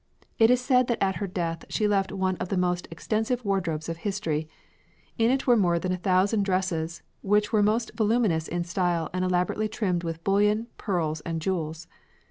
[0.39, 3.87] It is said that at her death she left one of the most extensive wardrobes
[3.87, 4.49] of history:
[5.19, 9.23] in it were more than a thousand dresses, which were most voluminous in style and
[9.23, 11.85] elaborately trimmed with bullion, pearls, and jewels.